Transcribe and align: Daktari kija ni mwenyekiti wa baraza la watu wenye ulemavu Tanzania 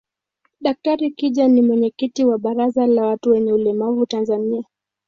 Daktari 0.61 1.11
kija 1.13 1.47
ni 1.47 1.61
mwenyekiti 1.61 2.25
wa 2.25 2.37
baraza 2.37 2.87
la 2.87 3.05
watu 3.05 3.29
wenye 3.31 3.53
ulemavu 3.53 4.05
Tanzania 4.05 4.63